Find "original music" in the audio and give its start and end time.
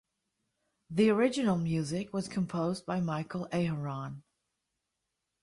1.11-2.11